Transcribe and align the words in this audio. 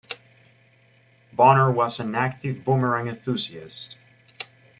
Bonner 1.31 1.71
was 1.71 1.99
an 1.99 2.15
active 2.15 2.63
boomerang 2.65 3.05
enthusiast. 3.07 3.99